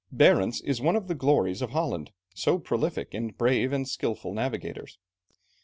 [0.11, 4.97] Barentz is one of the glories of Holland, so prolific in brave and skilful navigators.